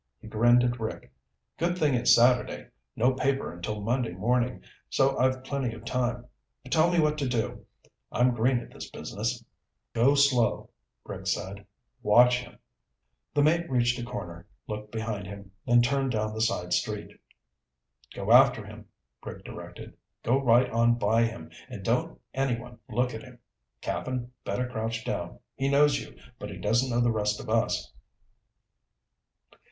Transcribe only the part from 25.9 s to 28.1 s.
you, but he doesn't know the rest of us."